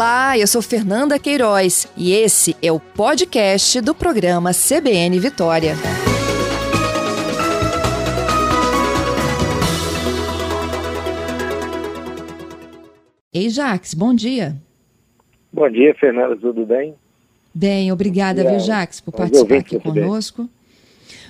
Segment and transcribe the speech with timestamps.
[0.00, 5.74] Olá, eu sou Fernanda Queiroz e esse é o podcast do programa CBN Vitória.
[13.30, 14.56] Ei, Jax, bom dia.
[15.52, 16.94] Bom dia, Fernanda, tudo bem?
[17.52, 20.48] Bem, obrigada, viu, Jax, por participar aqui conosco.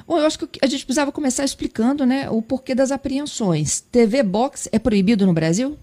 [0.07, 3.81] Bom, eu acho que a gente precisava começar explicando né, o porquê das apreensões.
[3.81, 5.77] TV Box é proibido no Brasil?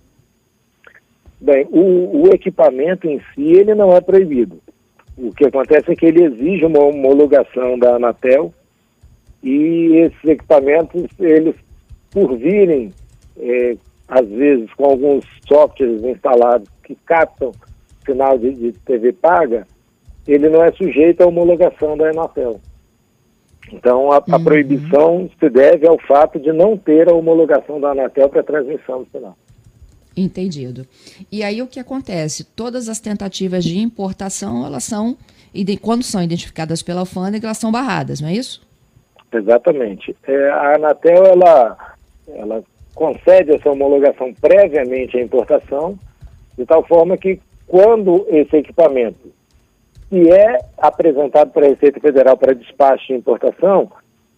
[1.40, 4.60] Bem, o, o, equipamento em si ele não é proibido.
[5.18, 8.54] O que acontece é que ele exige uma homologação da Anatel
[9.44, 11.56] e esses equipamentos, eles
[12.10, 12.92] por virem,
[13.40, 13.78] é,
[14.08, 17.52] às vezes com alguns softwares instalados que captam
[18.06, 19.68] sinal de, de TV paga,
[20.28, 22.60] ele não é sujeito à homologação da Anatel.
[23.72, 24.36] Então, a, uhum.
[24.36, 29.04] a, proibição se deve ao fato de não ter a homologação da Anatel para transmissão
[29.04, 29.38] do sinal.
[30.18, 30.86] Entendido.
[31.32, 32.44] E aí o que acontece?
[32.44, 35.16] Todas as tentativas de importação, elas são,
[35.82, 38.66] quando são identificadas pela alfândega, elas são barradas, não é isso?
[39.32, 40.16] Exatamente.
[40.24, 41.78] É, a Anatel, ela,
[42.30, 42.64] ela
[42.96, 46.00] concede essa homologação previamente à importação,
[46.58, 49.32] de tal forma que quando esse equipamento
[50.10, 53.92] que é apresentado para a Receita Federal para despacho de importação,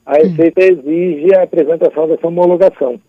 [0.05, 0.23] a hum.
[0.23, 0.65] Receita hum.
[0.65, 2.99] exige a apresentação dessa homologação.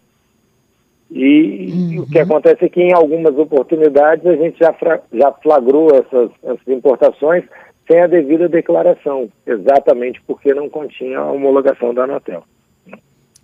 [1.11, 2.03] E uhum.
[2.03, 4.75] o que acontece é que em algumas oportunidades a gente já,
[5.13, 7.45] já flagrou essas, essas importações
[7.91, 12.45] sem a devida declaração, exatamente porque não continha a homologação da Anatel.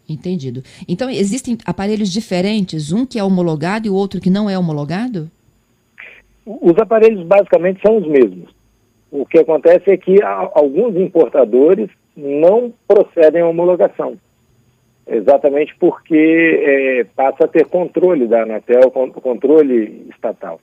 [0.08, 0.62] Entendido.
[0.86, 5.28] Então, existem aparelhos diferentes, um que é homologado e o outro que não é homologado?
[6.46, 8.54] Os aparelhos basicamente são os mesmos.
[9.10, 14.16] O que acontece é que alguns importadores não procedem à homologação
[15.06, 16.14] exatamente porque
[16.62, 20.60] é, passa a ter controle da Anatel, controle estatal.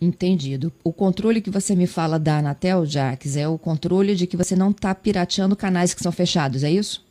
[0.00, 0.72] Entendido.
[0.82, 4.56] O controle que você me fala da Anatel, Jax, é o controle de que você
[4.56, 7.04] não está pirateando canais que são fechados, é isso?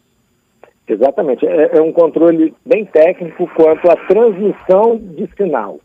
[0.87, 1.45] Exatamente.
[1.45, 5.79] É, é um controle bem técnico quanto à transmissão de sinal.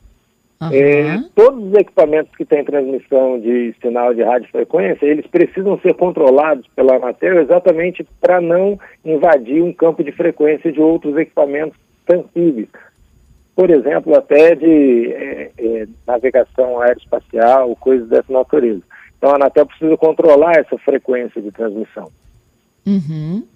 [0.61, 0.71] Uhum.
[0.73, 6.67] É, todos os equipamentos que têm transmissão de sinal de radiofrequência, eles precisam ser controlados
[6.75, 11.79] pela Anatel exatamente para não invadir um campo de frequência de outros equipamentos
[12.11, 12.69] sensíveis.
[13.55, 18.83] Por exemplo, até de é, é, navegação aeroespacial, coisas dessa natureza.
[19.17, 22.11] Então a Anatel precisa controlar essa frequência de transmissão.
[22.85, 23.47] Uhum.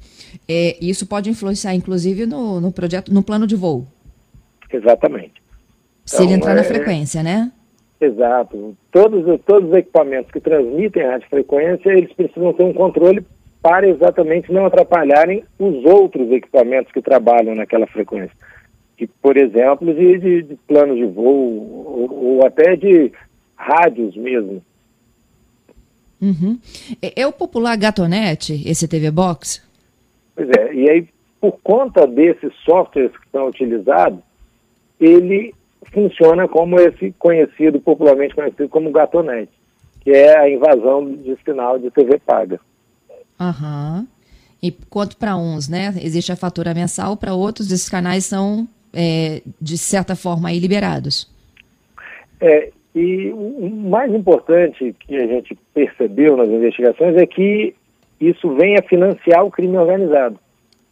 [0.49, 3.87] É, isso pode influenciar, inclusive, no, no projeto, no plano de voo.
[4.73, 5.42] Exatamente.
[6.05, 6.55] Se então, ele entrar é...
[6.57, 7.51] na frequência, né?
[8.01, 8.77] Exato.
[8.91, 13.25] Todos, todos os equipamentos que transmitem a frequência, eles precisam ter um controle
[13.63, 18.37] para exatamente não atrapalharem os outros equipamentos que trabalham naquela frequência.
[18.97, 23.13] Que, por exemplo, de, de, de planos de voo ou, ou, até de
[23.57, 24.61] rádios mesmo.
[26.21, 26.59] Uhum.
[27.01, 29.63] É, é o popular gatonete, esse TV Box?
[30.35, 31.09] Pois é, e aí,
[31.41, 34.19] por conta desses softwares que são utilizados,
[35.01, 35.55] ele
[35.91, 39.53] funciona como esse conhecido, popularmente conhecido como gatonete,
[40.01, 42.61] que é a invasão de sinal de TV paga.
[43.41, 44.07] Aham.
[44.63, 45.93] E quanto para uns, né?
[46.01, 51.29] Existe a fatura mensal, para outros esses canais são, é, de certa forma, aí liberados.
[52.41, 57.75] É, e o mais importante que a gente percebeu nas investigações é que
[58.21, 60.39] isso vem a financiar o crime organizado.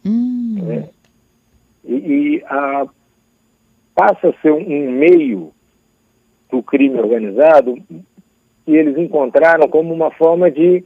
[0.05, 0.57] Hum.
[0.69, 0.89] É.
[1.85, 2.85] E, e a
[3.95, 5.51] passa a ser um meio
[6.49, 7.75] do crime organizado
[8.65, 10.83] que eles encontraram como uma forma de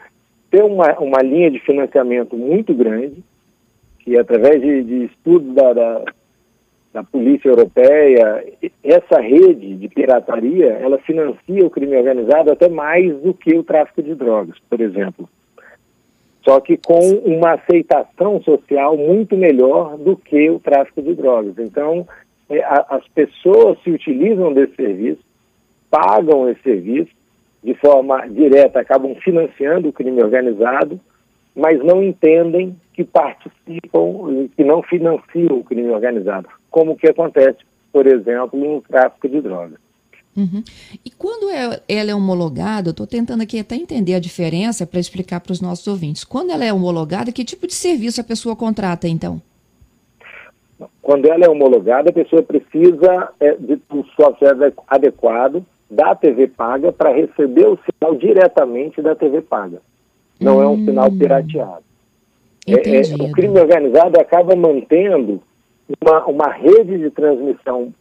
[0.50, 3.24] ter uma, uma linha de financiamento muito grande,
[4.00, 6.04] que através de, de estudos da, da,
[6.94, 8.46] da Polícia Europeia,
[8.84, 14.02] essa rede de pirataria, ela financia o crime organizado até mais do que o tráfico
[14.02, 15.28] de drogas, por exemplo.
[16.44, 21.56] Só que com uma aceitação social muito melhor do que o tráfico de drogas.
[21.58, 22.08] Então,
[22.50, 25.22] é, as pessoas se utilizam desse serviço,
[25.90, 27.12] pagam esse serviço
[27.64, 31.00] de forma direta, acabam financiando o crime organizado,
[31.56, 37.60] mas não entendem que participam, que não financiam o crime organizado, como que acontece,
[37.92, 39.80] por exemplo, no tráfico de drogas.
[40.38, 40.62] Uhum.
[41.04, 45.40] E quando é, ela é homologada, estou tentando aqui até entender a diferença para explicar
[45.40, 46.26] para os nossos ouvintes.
[46.26, 49.42] Quando ela é homologada, que tipo de serviço a pessoa contrata, então?
[51.02, 56.92] Quando ela é homologada, a pessoa precisa é, de um software adequado da TV paga
[56.92, 59.82] para receber o sinal diretamente da TV paga.
[60.40, 60.86] Não hum, é um hum.
[60.86, 61.84] sinal pirateado.
[62.68, 65.42] É, é, o crime organizado acaba mantendo
[66.02, 67.94] uma, uma rede de transmissão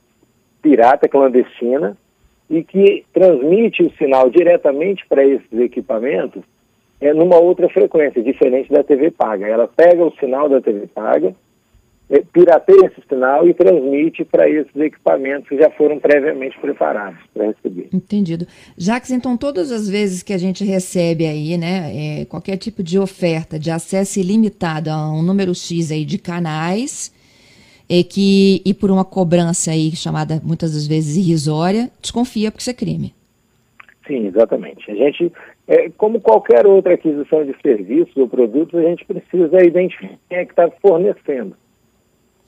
[0.63, 1.97] pirata, clandestina,
[2.49, 6.43] e que transmite o sinal diretamente para esses equipamentos
[7.01, 9.47] é, numa outra frequência, diferente da TV paga.
[9.47, 11.35] Ela pega o sinal da TV paga,
[12.33, 17.89] pirateia esse sinal e transmite para esses equipamentos que já foram previamente preparados para receber.
[17.93, 18.47] Entendido.
[18.77, 22.99] Jacques, então todas as vezes que a gente recebe aí, né, é, qualquer tipo de
[22.99, 27.13] oferta de acesso ilimitado a um número X aí de canais,
[27.89, 32.71] é que e por uma cobrança aí chamada muitas das vezes irrisória, desconfia porque isso
[32.71, 33.15] é crime.
[34.07, 34.91] Sim, exatamente.
[34.91, 35.33] A gente,
[35.67, 40.45] é, como qualquer outra aquisição de serviços ou produtos, a gente precisa identificar quem é
[40.45, 41.57] que está fornecendo.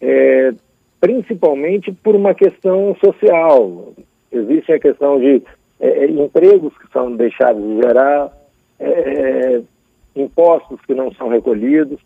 [0.01, 0.53] É,
[1.01, 3.93] principalmente por uma questão social.
[4.31, 5.43] Existe a questão de
[5.79, 8.33] é, é empregos que são deixados de gerar,
[8.79, 9.63] é, é,
[10.15, 12.01] impostos que não são recolhidos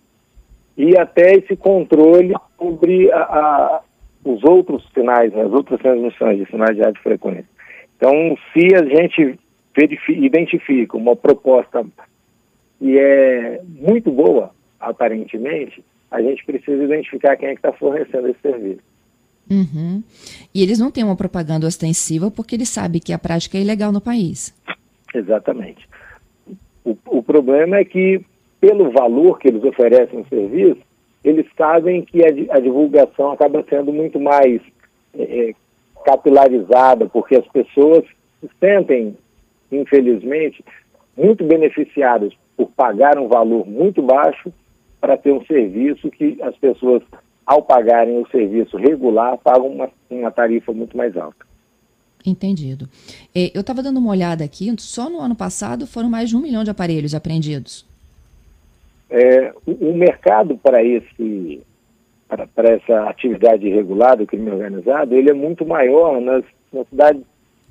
[0.76, 3.80] e até esse controle sobre a, a,
[4.24, 7.48] os outros sinais, né, as outras transmissões de sinais de rádio frequência.
[7.96, 8.12] Então,
[8.52, 9.38] se a gente
[10.08, 11.84] identifica uma proposta
[12.78, 18.40] que é muito boa, aparentemente, a gente precisa identificar quem é que está fornecendo esse
[18.40, 18.82] serviço.
[19.50, 20.02] Uhum.
[20.54, 23.90] E eles não têm uma propaganda ostensiva porque eles sabem que a prática é ilegal
[23.90, 24.54] no país.
[25.14, 25.88] Exatamente.
[26.84, 28.24] O, o problema é que
[28.60, 30.80] pelo valor que eles oferecem no serviço,
[31.24, 34.60] eles sabem que a, a divulgação acaba sendo muito mais
[35.14, 35.54] é, é,
[36.04, 38.04] capilarizada, porque as pessoas
[38.40, 39.16] se sentem,
[39.72, 40.64] infelizmente,
[41.16, 44.52] muito beneficiadas por pagar um valor muito baixo
[45.00, 47.02] para ter um serviço que as pessoas,
[47.46, 51.48] ao pagarem o serviço regular, pagam uma, uma tarifa muito mais alta.
[52.24, 52.86] Entendido.
[53.34, 56.40] É, eu estava dando uma olhada aqui, só no ano passado foram mais de um
[56.40, 57.88] milhão de aparelhos apreendidos.
[59.08, 61.62] É, o, o, mercado para esse
[62.28, 67.22] para, para, essa atividade irregular do crime organizado, ele é muito maior nas, nas cidades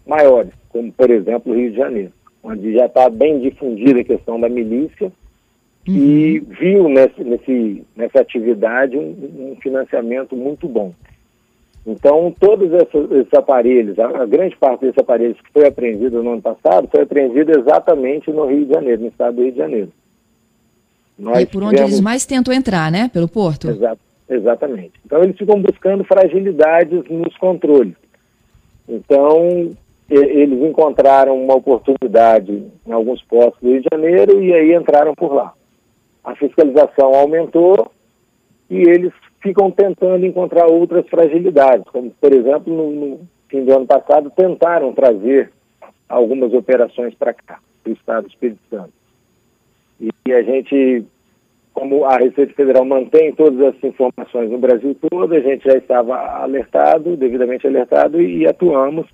[0.05, 2.11] maiores, como por exemplo o Rio de Janeiro,
[2.43, 5.13] onde já está bem difundida a questão da milícia
[5.87, 5.95] uhum.
[5.95, 10.93] e viu nesse, nesse, nessa atividade um, um financiamento muito bom.
[11.85, 16.33] Então, todos esses, esses aparelhos, a, a, grande parte desses aparelhos que foi apreendido no
[16.33, 19.91] ano passado, foi apreendido exatamente no Rio de Janeiro, no estado do Rio de Janeiro.
[21.17, 21.91] Nós é por onde tivemos...
[21.91, 23.09] eles mais tentam entrar, né?
[23.11, 23.69] Pelo porto?
[23.69, 23.99] Exato,
[24.29, 24.93] exatamente.
[25.05, 27.95] Então eles ficam buscando fragilidades nos controles.
[28.87, 29.71] Então
[30.09, 35.33] eles encontraram uma oportunidade em alguns postos do Rio de Janeiro e aí entraram por
[35.33, 35.53] lá.
[36.23, 37.91] A fiscalização aumentou
[38.69, 43.87] e eles ficam tentando encontrar outras fragilidades, como por exemplo no, no fim do ano
[43.87, 45.51] passado tentaram trazer
[46.07, 48.93] algumas operações para cá, para o estado do Espírito Santo.
[49.99, 51.05] E a gente,
[51.73, 56.15] como a Receita Federal mantém todas essas informações no Brasil todo, a gente já estava
[56.41, 59.07] alertado, devidamente alertado, e atuamos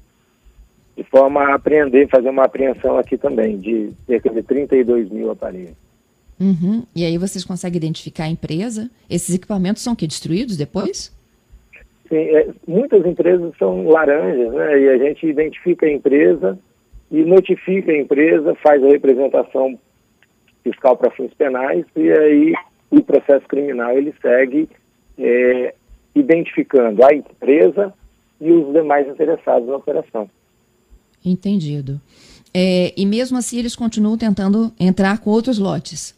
[0.96, 5.85] de forma a apreender, fazer uma apreensão aqui também, de cerca de 32 mil aparelhos.
[6.40, 6.84] Uhum.
[6.96, 8.90] E aí vocês conseguem identificar a empresa?
[9.10, 11.16] Esses equipamentos são que destruídos depois?
[12.10, 14.80] Sim, é, muitas empresas são laranjas, né?
[14.80, 16.60] E a gente identifica a empresa
[17.10, 19.80] e notifica a empresa, faz a representação
[20.64, 22.54] fiscal para fins penais e aí
[22.90, 24.68] o processo criminal ele segue
[25.18, 25.74] é,
[26.14, 27.94] identificando a empresa
[28.42, 30.30] e os demais interessados na operação.
[31.24, 32.00] Entendido.
[32.54, 36.15] É, e mesmo assim eles continuam tentando entrar com outros lotes?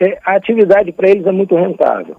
[0.00, 2.16] É, a atividade para eles é muito rentável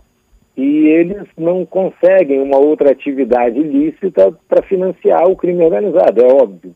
[0.55, 6.75] e eles não conseguem uma outra atividade ilícita para financiar o crime organizado, é óbvio.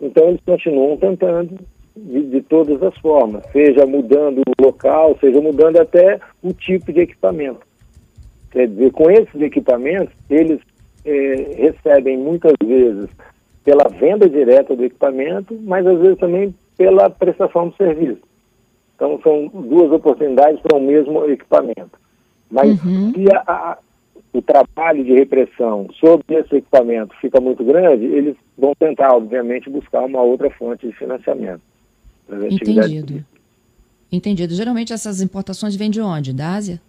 [0.00, 1.58] Então eles continuam tentando
[1.96, 7.00] de, de, todas as formas, seja mudando o local, seja mudando até o tipo de
[7.00, 7.60] equipamento.
[8.50, 10.60] Quer dizer, com esses equipamentos, eles
[11.04, 11.12] é,
[11.56, 13.10] recebem muitas vezes
[13.64, 18.22] pela venda direta do equipamento, mas às vezes também pela prestação do serviço.
[18.96, 21.92] Então, são duas oportunidades para o mesmo equipamento.
[22.50, 23.12] Mas uhum.
[23.12, 23.78] se a, a,
[24.32, 30.02] o trabalho de repressão sobre esse equipamento fica muito grande, eles vão tentar, obviamente, buscar
[30.04, 31.60] uma outra fonte de financiamento.
[32.50, 33.24] Entendido.
[34.10, 34.54] Entendido.
[34.54, 36.32] Geralmente essas importações vêm de onde?
[36.32, 36.80] Da Ásia?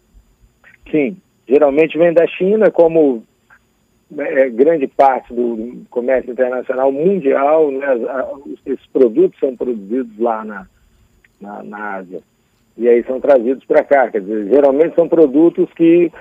[0.90, 3.24] Sim, geralmente vem da China, como
[4.18, 7.88] é, grande parte do comércio internacional mundial, né,
[8.66, 10.68] esses produtos são produzidos lá na,
[11.40, 12.22] na, na Ásia.
[12.78, 14.10] E aí são trazidos para cá.
[14.10, 16.12] Quer dizer, geralmente são produtos que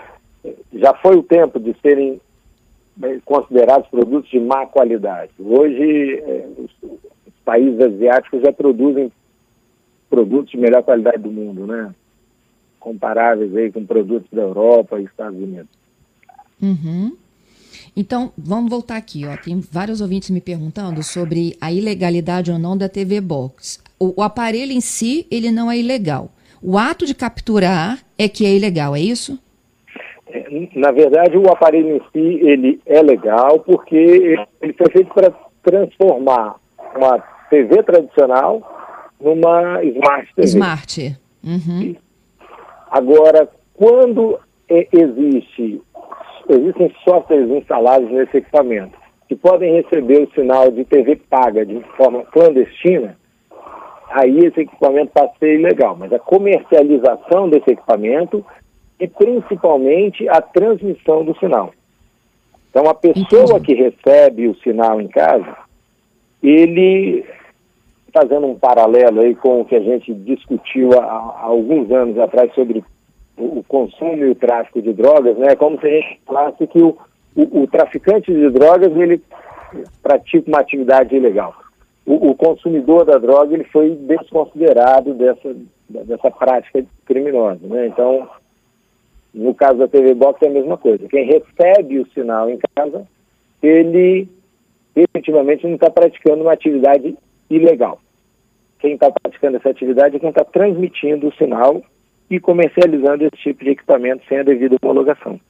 [0.72, 2.20] já foi o tempo de serem
[3.24, 5.32] considerados produtos de má qualidade.
[5.38, 6.48] Hoje, é,
[7.44, 9.12] países asiáticos já produzem
[10.08, 11.94] produtos de melhor qualidade do mundo, né?
[12.80, 15.68] Comparáveis aí com produtos da Europa e Estados Unidos.
[16.62, 17.16] Uhum.
[17.96, 19.24] Então, vamos voltar aqui.
[19.26, 19.36] Ó.
[19.42, 23.82] Tem vários ouvintes me perguntando sobre a ilegalidade ou não da TV Box.
[23.98, 26.28] O, o aparelho em si, ele não é ilegal.
[26.62, 29.38] O ato de capturar é que é ilegal, é isso?
[30.28, 33.96] É, na verdade, o aparelho em si, ele é legal porque
[34.60, 36.56] ele foi feito para transformar
[36.94, 38.60] uma TV tradicional
[39.20, 40.48] numa Smart TV.
[40.48, 41.16] Smart.
[41.42, 41.96] Uhum.
[42.90, 44.38] Agora, quando
[44.68, 45.80] é, existe
[46.48, 52.22] existem softwares instalados nesse equipamento que podem receber o sinal de TV paga de forma
[52.26, 53.16] clandestina,
[54.10, 55.96] aí esse equipamento passa a ser ilegal.
[55.98, 58.44] Mas a comercialização desse equipamento
[59.00, 61.72] e principalmente a transmissão do sinal.
[62.70, 65.56] Então a pessoa que recebe o sinal em casa,
[66.42, 67.24] ele
[68.12, 72.54] fazendo um paralelo aí com o que a gente discutiu há, há alguns anos atrás
[72.54, 72.82] sobre
[73.36, 75.48] o, consumo e o tráfico de drogas, né?
[75.52, 76.96] É como se a gente falasse que o,
[77.36, 79.22] o, o traficante de drogas ele
[80.02, 81.54] pratica uma atividade ilegal.
[82.06, 85.54] O, o, consumidor da droga ele foi desconsiderado dessa,
[85.88, 87.86] dessa prática criminosa, né?
[87.88, 88.28] Então,
[89.34, 91.06] no caso da TV Box é a mesma coisa.
[91.08, 93.06] Quem recebe o sinal em casa,
[93.62, 94.28] ele
[94.94, 97.16] efetivamente não está praticando uma atividade
[97.50, 98.00] ilegal.
[98.78, 101.82] Quem está praticando essa atividade é quem está transmitindo o sinal
[102.30, 105.40] e comercializando esse tipo de equipamento sem a devida homologação.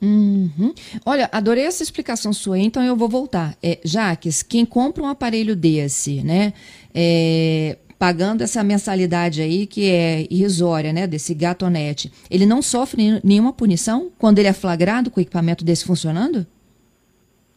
[0.00, 0.72] Uhum.
[1.04, 3.56] Olha, adorei essa explicação sua, então eu vou voltar.
[3.62, 6.52] É, Jaques, quem compra um aparelho desse, né,
[6.94, 13.52] é, pagando essa mensalidade aí que é irrisória, né, desse gatonete, ele não sofre nenhuma
[13.52, 16.46] punição quando ele é flagrado com o equipamento desse funcionando?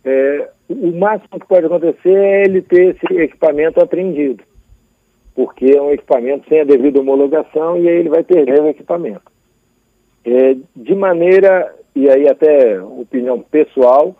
[0.04, 4.44] É, o máximo que pode acontecer é ele ter esse equipamento apreendido
[5.36, 9.32] porque é um equipamento sem a devida homologação e aí ele vai perder o equipamento.
[10.26, 14.16] É, de maneira, e aí até opinião pessoal,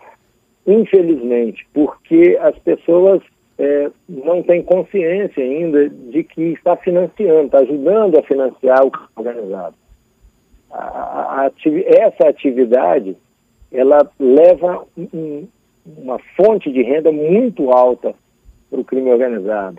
[0.66, 3.22] infelizmente, porque as pessoas
[3.58, 9.76] é, não têm consciência ainda de que está financiando, está ajudando a financiar o organizado.
[10.70, 11.50] A, a, a,
[11.86, 13.16] essa atividade,
[13.70, 15.46] ela leva um,
[15.84, 18.14] uma fonte de renda muito alta
[18.70, 19.78] para o crime organizado.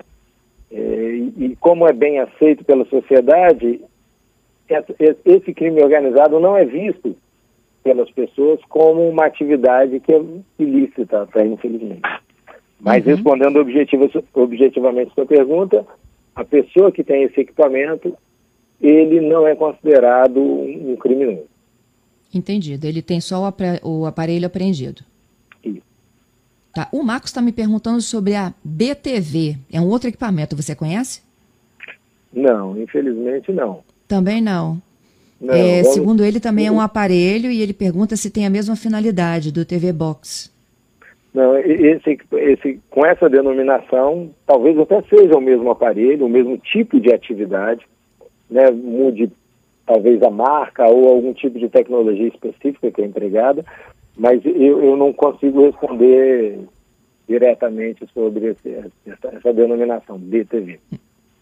[0.73, 3.79] É, e como é bem aceito pela sociedade,
[5.23, 7.15] esse crime organizado não é visto
[7.83, 10.21] pelas pessoas como uma atividade que é
[10.57, 12.01] ilícita, até infelizmente.
[12.79, 13.13] Mas uhum.
[13.13, 15.85] respondendo objetiva, objetivamente a sua pergunta,
[16.35, 18.17] a pessoa que tem esse equipamento,
[18.81, 21.45] ele não é considerado um criminoso.
[22.33, 22.87] Entendido.
[22.87, 23.53] Ele tem só
[23.83, 25.03] o aparelho apreendido.
[26.73, 26.87] Tá.
[26.91, 29.57] O Marcos está me perguntando sobre a BTV.
[29.71, 31.21] É um outro equipamento, você conhece?
[32.33, 33.83] Não, infelizmente não.
[34.07, 34.81] Também não.
[35.39, 35.93] não é, vamos...
[35.93, 39.63] Segundo ele, também é um aparelho e ele pergunta se tem a mesma finalidade do
[39.63, 40.51] TV Box.
[41.31, 46.99] Não, esse, esse, com essa denominação, talvez até seja o mesmo aparelho, o mesmo tipo
[46.99, 47.83] de atividade,
[48.49, 49.31] né, mude
[49.85, 53.65] talvez a marca ou algum tipo de tecnologia específica que é empregada,
[54.17, 56.59] mas eu, eu não consigo responder
[57.27, 58.69] diretamente sobre esse,
[59.05, 60.79] essa, essa, denominação, BTV.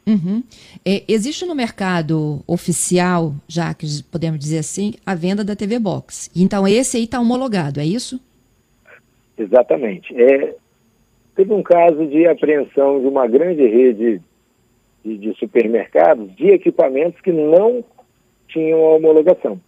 [0.08, 0.44] Uhum.
[0.86, 6.32] É, existe no mercado oficial, já que podemos dizer assim, a venda da TV Box.
[6.36, 8.20] Então esse aí está homologado, é isso?
[9.38, 10.14] Exatamente.
[10.20, 10.56] É,
[11.36, 14.22] teve um caso de apreensão de uma grande rede
[15.04, 17.84] de, de supermercados de equipamentos que não
[18.48, 19.60] tinham a homologação.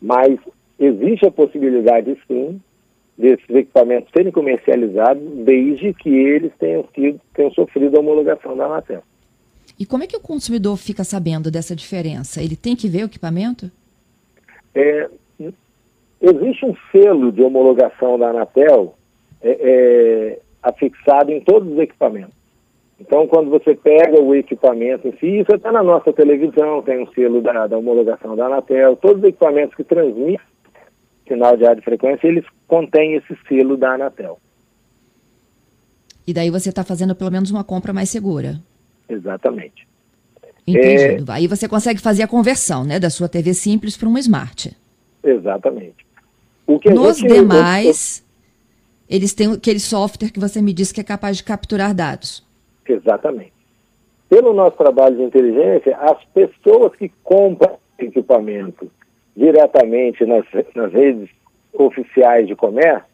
[0.00, 0.38] Mas
[0.80, 2.60] existe a possibilidade, sim,
[3.16, 9.02] desses equipamentos serem comercializados desde que eles tenham, sido, tenham sofrido a homologação da Anatel.
[9.78, 12.42] E como é que o consumidor fica sabendo dessa diferença?
[12.42, 13.70] Ele tem que ver o equipamento?
[14.74, 15.08] É,
[16.20, 18.94] existe um selo de homologação da Anatel
[19.42, 22.40] é, é, afixado em todos os equipamentos.
[22.98, 27.10] Então, quando você pega o equipamento em si, isso está na nossa televisão, tem um
[27.12, 30.49] selo da, da homologação da Anatel, todos os equipamentos que transmitem
[31.30, 34.38] sinal de radiofrequência, eles contêm esse selo da Anatel.
[36.26, 38.60] E daí você está fazendo pelo menos uma compra mais segura.
[39.08, 39.86] Exatamente.
[40.66, 41.30] Entendido.
[41.30, 41.34] É...
[41.34, 44.76] Aí você consegue fazer a conversão né, da sua TV simples para uma Smart.
[45.22, 46.06] Exatamente.
[46.66, 47.32] Nos gente...
[47.32, 48.24] demais,
[49.08, 52.46] eles têm aquele software que você me disse que é capaz de capturar dados.
[52.86, 53.52] Exatamente.
[54.28, 58.90] Pelo nosso trabalho de inteligência, as pessoas que compram equipamento
[59.36, 60.44] diretamente nas,
[60.74, 61.28] nas redes
[61.72, 63.08] oficiais de comércio,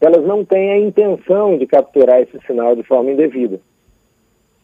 [0.00, 3.60] elas não têm a intenção de capturar esse sinal de forma indevida.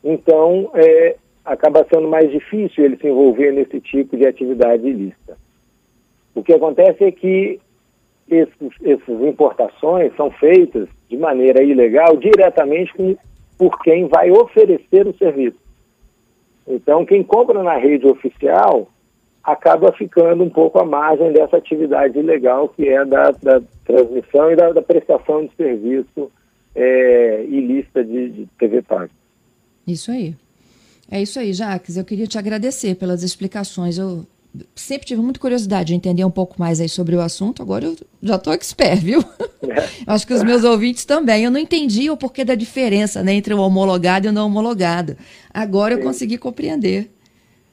[0.02, 5.36] Então, é, acaba sendo mais difícil ele se envolver nesse tipo de atividade ilícita.
[6.34, 7.60] O que acontece é que
[8.30, 13.16] essas importações são feitas de maneira ilegal diretamente com,
[13.56, 15.58] por quem vai oferecer o serviço.
[16.66, 18.88] Então, quem compra na rede oficial
[19.52, 24.56] acaba ficando um pouco à margem dessa atividade ilegal que é da, da transmissão e
[24.56, 26.30] da, da, prestação de serviço
[26.74, 29.10] é, ilícita de, de TV Paga.
[29.86, 30.34] Isso aí.
[31.10, 31.96] É isso aí, Jaques.
[31.96, 33.96] Eu queria te agradecer pelas explicações.
[33.96, 34.26] Eu
[34.74, 37.62] sempre tive muita curiosidade de entender um pouco mais aí sobre o assunto.
[37.62, 39.24] Agora eu já estou expert, viu?
[39.62, 39.88] É.
[40.06, 41.44] Acho que os meus ouvintes também.
[41.44, 45.16] Eu não entendi o porquê da diferença né, entre o homologado e o não homologado.
[45.54, 46.00] Agora Sim.
[46.00, 47.10] eu consegui compreender.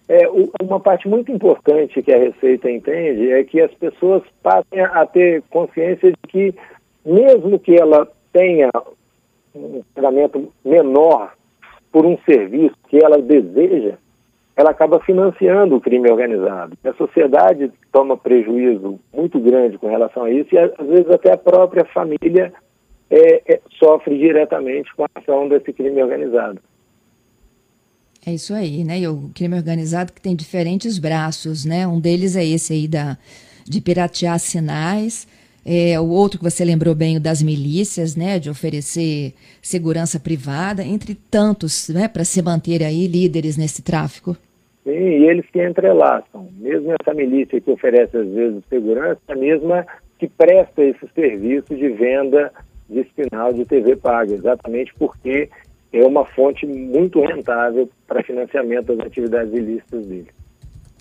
[0.08, 0.28] É,
[0.62, 5.42] uma parte muito importante que a Receita entende é que as pessoas passem a ter
[5.50, 6.54] consciência de que,
[7.04, 8.70] mesmo que ela tenha
[9.56, 11.34] um pagamento menor
[11.92, 13.98] por um serviço que ela deseja,
[14.56, 16.78] ela acaba financiando o crime organizado.
[16.84, 21.38] A sociedade toma prejuízo muito grande com relação a isso e, às vezes, até a
[21.38, 22.54] própria família
[23.10, 26.60] é, é, sofre diretamente com a ação desse crime organizado.
[28.28, 29.00] É isso aí, né?
[29.00, 31.88] E o crime organizado que tem diferentes braços, né?
[31.88, 33.18] Um deles é esse aí da,
[33.66, 35.28] de piratear sinais.
[35.64, 38.40] É, o outro que você lembrou bem, o das milícias, né?
[38.40, 42.08] De oferecer segurança privada, entre tantos, né?
[42.08, 44.36] Para se manter aí líderes nesse tráfico.
[44.84, 46.48] Sim, e eles se entrelaçam.
[46.58, 49.86] Mesmo essa milícia que oferece, às vezes, segurança, a mesma
[50.18, 52.52] que presta esse serviço de venda
[52.90, 55.50] de sinal de TV paga, exatamente porque
[55.94, 60.28] é uma fonte muito rentável para financiamento das atividades ilícitas dele.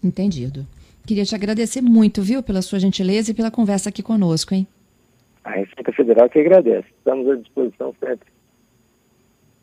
[0.02, 0.66] Entendido.
[1.06, 4.66] Queria te agradecer muito, viu, pela sua gentileza e pela conversa aqui conosco, hein?
[5.42, 6.86] A Receita Federal que agradece.
[6.98, 8.26] Estamos à disposição sempre.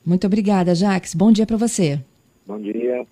[0.05, 1.15] Muito obrigada, Jax.
[1.15, 1.99] Bom dia para você.
[2.45, 3.05] Bom dia.